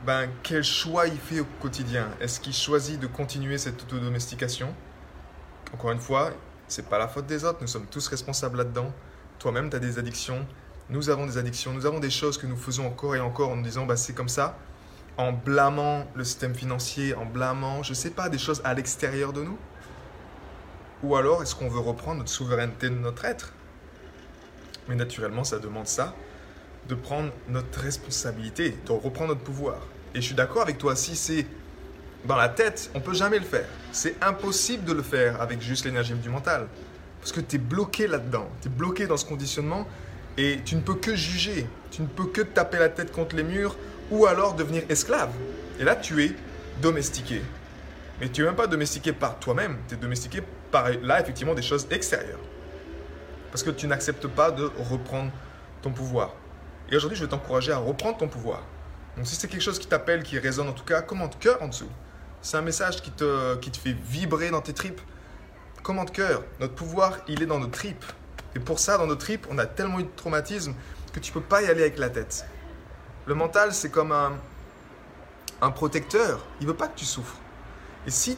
ben, 0.05 0.29
quel 0.43 0.63
choix 0.63 1.07
il 1.07 1.17
fait 1.17 1.39
au 1.39 1.47
quotidien. 1.61 2.07
Est-ce 2.21 2.39
qu'il 2.39 2.53
choisit 2.53 2.99
de 2.99 3.07
continuer 3.07 3.57
cette 3.57 3.81
autodomestication 3.81 4.73
encore 5.73 5.91
une 5.91 5.99
fois, 5.99 6.31
c'est 6.67 6.87
pas 6.87 6.97
la 6.97 7.07
faute 7.07 7.25
des 7.25 7.45
autres, 7.45 7.59
nous 7.61 7.67
sommes 7.67 7.85
tous 7.85 8.07
responsables 8.07 8.57
là-dedans. 8.57 8.91
Toi-même, 9.39 9.69
tu 9.69 9.75
as 9.75 9.79
des 9.79 9.97
addictions, 9.99 10.45
nous 10.89 11.09
avons 11.09 11.25
des 11.25 11.37
addictions, 11.37 11.73
nous 11.73 11.85
avons 11.85 11.99
des 11.99 12.09
choses 12.09 12.37
que 12.37 12.47
nous 12.47 12.57
faisons 12.57 12.87
encore 12.87 13.15
et 13.15 13.19
encore 13.19 13.49
en 13.49 13.55
nous 13.55 13.63
disant 13.63 13.85
bah, 13.85 13.95
c'est 13.95 14.13
comme 14.13 14.29
ça, 14.29 14.57
en 15.17 15.31
blâmant 15.31 16.07
le 16.15 16.23
système 16.23 16.55
financier, 16.55 17.13
en 17.13 17.25
blâmant, 17.25 17.83
je 17.83 17.93
sais 17.93 18.09
pas, 18.09 18.29
des 18.29 18.37
choses 18.37 18.61
à 18.63 18.73
l'extérieur 18.73 19.33
de 19.33 19.43
nous. 19.43 19.57
Ou 21.03 21.15
alors, 21.15 21.41
est-ce 21.41 21.55
qu'on 21.55 21.69
veut 21.69 21.79
reprendre 21.79 22.19
notre 22.19 22.29
souveraineté 22.29 22.89
de 22.89 22.95
notre 22.95 23.25
être? 23.25 23.53
Mais 24.87 24.95
naturellement, 24.95 25.43
ça 25.43 25.59
demande 25.59 25.87
ça, 25.87 26.15
de 26.87 26.95
prendre 26.95 27.31
notre 27.47 27.79
responsabilité, 27.79 28.77
de 28.85 28.91
reprendre 28.91 29.29
notre 29.29 29.43
pouvoir. 29.43 29.77
Et 30.13 30.21
je 30.21 30.25
suis 30.25 30.35
d'accord 30.35 30.61
avec 30.63 30.77
toi, 30.77 30.95
si 30.95 31.15
c'est 31.15 31.45
dans 32.25 32.35
la 32.35 32.49
tête, 32.49 32.91
on 32.93 32.99
peut 32.99 33.13
jamais 33.13 33.39
le 33.39 33.45
faire. 33.45 33.65
C'est 33.91 34.15
impossible 34.21 34.83
de 34.83 34.93
le 34.93 35.01
faire 35.01 35.41
avec 35.41 35.61
juste 35.61 35.85
l'énergie 35.85 36.13
du 36.13 36.29
mental. 36.29 36.67
Parce 37.19 37.31
que 37.31 37.41
tu 37.41 37.55
es 37.55 37.59
bloqué 37.59 38.07
là-dedans. 38.07 38.49
Tu 38.61 38.67
es 38.67 38.71
bloqué 38.71 39.07
dans 39.07 39.17
ce 39.17 39.25
conditionnement 39.25 39.87
et 40.37 40.59
tu 40.63 40.75
ne 40.75 40.81
peux 40.81 40.95
que 40.95 41.15
juger. 41.15 41.67
Tu 41.91 42.01
ne 42.01 42.07
peux 42.07 42.25
que 42.25 42.41
taper 42.41 42.77
la 42.77 42.89
tête 42.89 43.11
contre 43.11 43.35
les 43.35 43.43
murs 43.43 43.75
ou 44.11 44.25
alors 44.25 44.55
devenir 44.55 44.83
esclave. 44.89 45.31
Et 45.79 45.83
là, 45.83 45.95
tu 45.95 46.23
es 46.23 46.33
domestiqué. 46.81 47.41
Mais 48.19 48.29
tu 48.29 48.41
n'es 48.41 48.47
même 48.47 48.55
pas 48.55 48.67
domestiqué 48.67 49.13
par 49.13 49.39
toi-même. 49.39 49.77
Tu 49.87 49.95
es 49.95 49.97
domestiqué 49.97 50.41
par, 50.71 50.89
là, 51.01 51.21
effectivement, 51.21 51.55
des 51.55 51.61
choses 51.61 51.87
extérieures. 51.89 52.39
Parce 53.51 53.63
que 53.63 53.69
tu 53.69 53.87
n'acceptes 53.87 54.27
pas 54.27 54.51
de 54.51 54.69
reprendre 54.89 55.31
ton 55.81 55.91
pouvoir. 55.91 56.33
Et 56.91 56.95
aujourd'hui, 56.95 57.17
je 57.17 57.23
vais 57.23 57.29
t'encourager 57.29 57.71
à 57.71 57.77
reprendre 57.77 58.17
ton 58.17 58.27
pouvoir. 58.27 58.63
Donc 59.15 59.27
si 59.27 59.35
c'est 59.35 59.47
quelque 59.47 59.61
chose 59.61 59.79
qui 59.79 59.87
t'appelle, 59.87 60.23
qui 60.23 60.37
résonne 60.39 60.69
en 60.69 60.73
tout 60.73 60.83
cas, 60.83 61.01
commente 61.01 61.37
cœur 61.39 61.61
en 61.61 61.67
dessous. 61.67 61.89
C'est 62.41 62.57
un 62.57 62.61
message 62.61 63.01
qui 63.01 63.11
te, 63.11 63.55
qui 63.57 63.69
te 63.71 63.77
fait 63.77 63.93
vibrer 63.93 64.49
dans 64.49 64.61
tes 64.61 64.73
tripes. 64.73 65.01
Commente 65.83 66.11
cœur. 66.11 66.43
Notre 66.59 66.75
pouvoir, 66.75 67.17
il 67.27 67.41
est 67.43 67.45
dans 67.45 67.59
nos 67.59 67.67
tripes. 67.67 68.05
Et 68.55 68.59
pour 68.59 68.79
ça, 68.79 68.97
dans 68.97 69.07
nos 69.07 69.15
tripes, 69.15 69.45
on 69.49 69.57
a 69.57 69.65
tellement 69.65 69.99
eu 69.99 70.03
de 70.03 70.09
traumatisme 70.15 70.73
que 71.13 71.19
tu 71.19 71.31
peux 71.31 71.41
pas 71.41 71.61
y 71.61 71.65
aller 71.67 71.81
avec 71.81 71.97
la 71.97 72.09
tête. 72.09 72.45
Le 73.25 73.35
mental, 73.35 73.73
c'est 73.73 73.89
comme 73.89 74.11
un, 74.11 74.33
un 75.61 75.71
protecteur. 75.71 76.45
Il 76.61 76.67
veut 76.67 76.73
pas 76.73 76.87
que 76.87 76.97
tu 76.97 77.05
souffres. 77.05 77.37
Et 78.07 78.11
si 78.11 78.37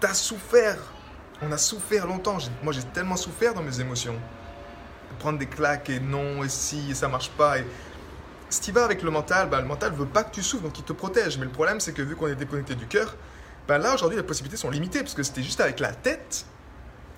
tu 0.00 0.06
as 0.06 0.14
souffert, 0.14 0.78
on 1.42 1.50
a 1.52 1.58
souffert 1.58 2.06
longtemps. 2.06 2.38
Moi, 2.62 2.72
j'ai 2.72 2.82
tellement 2.82 3.16
souffert 3.16 3.54
dans 3.54 3.62
mes 3.62 3.80
émotions. 3.80 4.16
prendre 5.18 5.38
des 5.38 5.46
claques 5.46 5.90
et 5.90 6.00
non, 6.00 6.44
et 6.44 6.48
si, 6.48 6.90
et 6.90 6.94
ça 6.94 7.08
marche 7.08 7.30
pas. 7.30 7.58
Et 7.58 7.66
si 8.50 8.60
tu 8.60 8.72
vas 8.72 8.84
avec 8.84 9.02
le 9.02 9.10
mental, 9.10 9.48
bah, 9.48 9.60
le 9.60 9.66
mental 9.66 9.92
veut 9.92 10.06
pas 10.06 10.22
que 10.22 10.32
tu 10.32 10.42
souffres, 10.42 10.64
donc 10.64 10.78
il 10.78 10.84
te 10.84 10.92
protège. 10.92 11.38
Mais 11.38 11.44
le 11.44 11.50
problème, 11.50 11.80
c'est 11.80 11.92
que 11.92 12.02
vu 12.02 12.14
qu'on 12.14 12.28
est 12.28 12.34
déconnecté 12.36 12.74
du 12.74 12.86
cœur, 12.86 13.16
ben 13.68 13.76
là 13.76 13.94
aujourd'hui 13.94 14.16
les 14.16 14.24
possibilités 14.24 14.56
sont 14.56 14.70
limitées 14.70 15.00
parce 15.00 15.12
que 15.12 15.22
c'était 15.22 15.42
juste 15.42 15.60
avec 15.60 15.78
la 15.78 15.92
tête. 15.92 16.46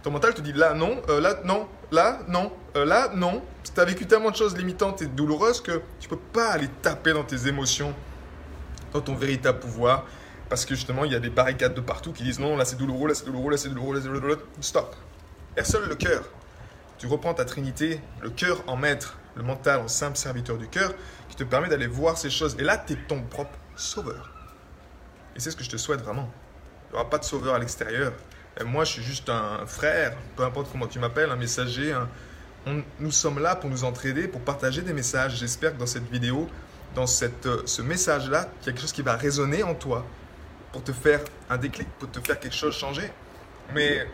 Ton 0.02 0.10
mental 0.10 0.34
te 0.34 0.40
dit 0.40 0.52
là 0.52 0.74
non, 0.74 1.00
euh, 1.08 1.20
là 1.20 1.36
non, 1.44 1.68
là 1.92 2.18
non, 2.26 2.52
euh, 2.76 2.84
là 2.84 3.10
non. 3.14 3.42
Tu 3.62 3.80
as 3.80 3.84
vécu 3.84 4.06
tellement 4.06 4.32
de 4.32 4.36
choses 4.36 4.56
limitantes 4.56 5.00
et 5.02 5.06
douloureuses 5.06 5.60
que 5.60 5.80
tu 6.00 6.08
peux 6.08 6.16
pas 6.16 6.50
aller 6.50 6.68
taper 6.82 7.12
dans 7.12 7.22
tes 7.22 7.46
émotions, 7.46 7.94
dans 8.92 9.00
ton 9.00 9.14
véritable 9.14 9.60
pouvoir, 9.60 10.06
parce 10.48 10.64
que 10.64 10.74
justement 10.74 11.04
il 11.04 11.12
y 11.12 11.14
a 11.14 11.20
des 11.20 11.30
barricades 11.30 11.74
de 11.74 11.80
partout 11.80 12.12
qui 12.12 12.24
disent 12.24 12.40
non, 12.40 12.56
là 12.56 12.64
c'est 12.64 12.76
douloureux, 12.76 13.08
là 13.08 13.14
c'est 13.14 13.26
douloureux, 13.26 13.52
là 13.52 13.56
c'est 13.56 13.68
douloureux, 13.68 13.94
là 13.94 14.00
c'est 14.02 14.08
douloureux. 14.08 14.46
Stop. 14.60 14.96
Et 15.56 15.62
seul 15.62 15.88
le 15.88 15.94
cœur. 15.94 16.24
Tu 16.98 17.06
reprends 17.06 17.32
ta 17.32 17.44
trinité, 17.44 18.00
le 18.22 18.30
cœur 18.30 18.62
en 18.66 18.76
maître, 18.76 19.18
le 19.36 19.42
mental 19.42 19.80
en 19.80 19.88
simple 19.88 20.16
serviteur 20.16 20.58
du 20.58 20.66
cœur, 20.68 20.92
qui 21.28 21.36
te 21.36 21.44
permet 21.44 21.68
d'aller 21.68 21.86
voir 21.86 22.18
ces 22.18 22.28
choses. 22.28 22.56
Et 22.58 22.62
là, 22.62 22.76
tu 22.76 22.94
es 22.94 22.96
ton 22.96 23.22
propre 23.22 23.56
sauveur. 23.76 24.32
Et 25.36 25.40
c'est 25.40 25.50
ce 25.50 25.56
que 25.56 25.64
je 25.64 25.70
te 25.70 25.76
souhaite 25.76 26.02
vraiment. 26.02 26.28
Il 26.90 26.94
n'y 26.94 27.00
aura 27.00 27.08
pas 27.08 27.18
de 27.18 27.24
sauveur 27.24 27.54
à 27.54 27.58
l'extérieur. 27.58 28.12
moi, 28.66 28.84
je 28.84 28.92
suis 28.92 29.02
juste 29.02 29.28
un 29.28 29.64
frère, 29.66 30.16
peu 30.36 30.42
importe 30.42 30.70
comment 30.72 30.88
tu 30.88 30.98
m'appelles, 30.98 31.30
un 31.30 31.36
messager. 31.36 31.94
nous 32.98 33.12
sommes 33.12 33.38
là 33.38 33.54
pour 33.54 33.70
nous 33.70 33.84
entraider, 33.84 34.26
pour 34.26 34.40
partager 34.40 34.82
des 34.82 34.92
messages. 34.92 35.36
J'espère 35.36 35.74
que 35.74 35.78
dans 35.78 35.86
cette 35.86 36.10
vidéo, 36.10 36.48
dans 36.94 37.06
cette, 37.06 37.46
euh, 37.46 37.62
ce 37.66 37.82
message-là, 37.82 38.40
a 38.40 38.64
quelque 38.64 38.80
chose 38.80 38.92
qui 38.92 39.02
va 39.02 39.14
résonner 39.14 39.62
en 39.62 39.74
toi 39.74 40.04
pour 40.72 40.82
te 40.82 40.92
faire 40.92 41.20
un 41.48 41.56
déclic, 41.56 41.88
pour 41.98 42.10
te 42.10 42.20
faire 42.20 42.38
quelque 42.40 42.56
chose 42.56 42.76
changer. 42.76 43.10
Mais 43.72 44.06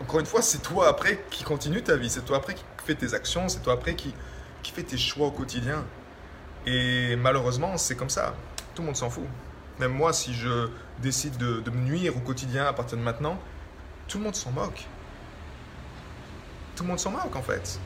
encore 0.00 0.20
une 0.20 0.26
fois, 0.26 0.42
c'est 0.42 0.58
toi 0.58 0.88
après 0.88 1.24
qui 1.30 1.44
continue 1.44 1.82
ta 1.82 1.96
vie, 1.96 2.10
c'est 2.10 2.24
toi 2.24 2.36
après 2.36 2.54
qui 2.54 2.64
fais 2.84 2.94
tes 2.94 3.14
actions, 3.14 3.48
c'est 3.48 3.60
toi 3.60 3.74
après 3.74 3.94
qui, 3.94 4.14
qui 4.62 4.72
fait 4.72 4.82
tes 4.82 4.98
choix 4.98 5.28
au 5.28 5.30
quotidien. 5.30 5.84
Et 6.66 7.16
malheureusement, 7.16 7.78
c'est 7.78 7.96
comme 7.96 8.10
ça. 8.10 8.34
Tout 8.74 8.82
le 8.82 8.86
monde 8.86 8.96
s'en 8.96 9.10
fout. 9.10 9.24
Même 9.80 9.92
moi, 9.92 10.12
si 10.12 10.34
je 10.34 10.68
décide 11.00 11.36
de, 11.36 11.70
me 11.70 11.80
nuire 11.80 12.16
au 12.16 12.20
quotidien 12.20 12.66
à 12.66 12.72
partir 12.72 12.98
de 12.98 13.02
maintenant, 13.02 13.38
tout 14.08 14.18
le 14.18 14.24
monde 14.24 14.34
s'en 14.34 14.50
moque. 14.50 14.86
tout 16.74 16.82
le 16.82 16.88
monde 16.88 16.98
s'en 16.98 17.10
moque 17.10 17.36
en 17.36 17.42
fait. 17.42 17.78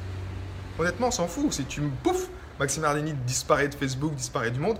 Honnêtement, 0.78 1.08
on 1.08 1.10
s'en 1.10 1.26
fout. 1.26 1.52
Si 1.52 1.64
tu 1.64 1.80
me 1.80 1.90
pouf, 2.02 2.28
Maxime 2.58 2.84
Ardini 2.84 3.12
disparaît 3.26 3.68
de 3.68 3.74
Facebook, 3.74 4.14
disparaît 4.14 4.50
du 4.50 4.60
monde, 4.60 4.78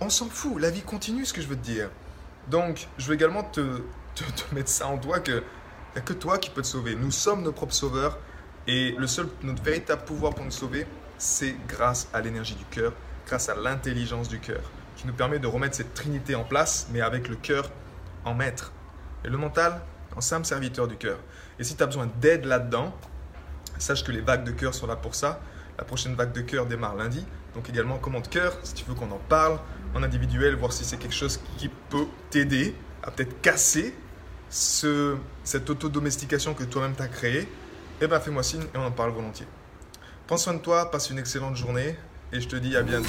on 0.00 0.10
s'en 0.10 0.26
fout. 0.26 0.60
La 0.60 0.70
vie 0.70 0.82
continue, 0.82 1.24
ce 1.24 1.32
que 1.32 1.40
je 1.40 1.46
veux 1.46 1.56
te 1.56 1.64
dire. 1.64 1.90
Donc, 2.48 2.88
je 2.98 3.06
veux 3.06 3.14
également 3.14 3.42
te, 3.42 3.82
mettre 4.52 4.68
ça 4.68 4.86
en 4.86 4.98
toi 4.98 5.20
que 5.20 5.42
n'y 5.94 6.00
a 6.00 6.00
que 6.00 6.12
toi 6.12 6.38
qui 6.38 6.50
peux 6.50 6.62
te 6.62 6.66
sauver. 6.66 6.94
Nous 6.94 7.10
sommes 7.10 7.42
nos 7.42 7.52
propres 7.52 7.74
sauveurs 7.74 8.18
et 8.66 8.94
le 8.98 9.06
seul, 9.06 9.28
notre 9.42 9.62
véritable 9.62 10.04
pouvoir 10.04 10.34
pour 10.34 10.44
nous 10.44 10.50
sauver, 10.50 10.86
c'est 11.18 11.54
grâce 11.68 12.08
à 12.12 12.20
l'énergie 12.20 12.54
du 12.54 12.64
cœur, 12.64 12.92
grâce 13.26 13.48
à 13.48 13.54
l'intelligence 13.54 14.28
du 14.28 14.40
cœur, 14.40 14.62
qui 14.96 15.06
nous 15.06 15.12
permet 15.12 15.38
de 15.38 15.46
remettre 15.46 15.76
cette 15.76 15.94
trinité 15.94 16.34
en 16.34 16.44
place, 16.44 16.88
mais 16.92 17.00
avec 17.00 17.28
le 17.28 17.36
cœur 17.36 17.70
en 18.24 18.34
maître. 18.34 18.72
Et 19.24 19.28
le 19.28 19.36
mental 19.36 19.80
en 20.16 20.20
simple 20.20 20.46
serviteur 20.46 20.88
du 20.88 20.96
cœur. 20.96 21.18
Et 21.58 21.64
si 21.64 21.76
tu 21.76 21.82
as 21.82 21.86
besoin 21.86 22.08
d'aide 22.20 22.44
là-dedans, 22.44 22.94
sache 23.78 24.04
que 24.04 24.12
les 24.12 24.20
vagues 24.20 24.44
de 24.44 24.52
cœur 24.52 24.74
sont 24.74 24.86
là 24.86 24.96
pour 24.96 25.14
ça. 25.14 25.40
La 25.78 25.84
prochaine 25.84 26.14
vague 26.14 26.32
de 26.32 26.40
cœur 26.40 26.66
démarre 26.66 26.94
lundi. 26.94 27.24
Donc 27.54 27.68
également, 27.68 27.98
comment 27.98 28.20
de 28.20 28.28
cœur, 28.28 28.56
si 28.62 28.74
tu 28.74 28.84
veux 28.84 28.94
qu'on 28.94 29.10
en 29.10 29.20
parle 29.28 29.58
en 29.94 30.02
individuel, 30.02 30.56
voir 30.56 30.72
si 30.72 30.84
c'est 30.84 30.96
quelque 30.96 31.14
chose 31.14 31.40
qui 31.56 31.68
peut 31.68 32.06
t'aider 32.30 32.74
à 33.02 33.10
peut-être 33.10 33.40
casser 33.40 33.94
ce, 34.50 35.16
cette 35.44 35.68
autodomestication 35.70 36.54
que 36.54 36.64
toi-même 36.64 36.94
t'as 36.94 37.08
créée, 37.08 37.48
eh 38.00 38.06
bien 38.06 38.20
fais-moi 38.20 38.42
signe 38.42 38.62
et 38.74 38.76
on 38.76 38.84
en 38.84 38.90
parle 38.90 39.12
volontiers. 39.12 39.46
Prends 40.26 40.36
soin 40.36 40.54
de 40.54 40.58
toi, 40.58 40.90
passe 40.90 41.10
une 41.10 41.18
excellente 41.18 41.56
journée 41.56 41.96
et 42.32 42.40
je 42.40 42.48
te 42.48 42.56
dis 42.56 42.76
à 42.76 42.82
bientôt. 42.82 43.08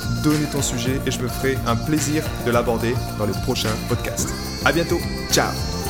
donner 0.23 0.45
ton 0.51 0.61
sujet 0.61 0.99
et 1.05 1.11
je 1.11 1.19
me 1.19 1.27
ferai 1.27 1.57
un 1.67 1.75
plaisir 1.75 2.23
de 2.45 2.51
l'aborder 2.51 2.95
dans 3.17 3.25
le 3.25 3.33
prochain 3.43 3.71
podcast. 3.89 4.29
À 4.65 4.71
bientôt, 4.71 4.99
ciao 5.31 5.80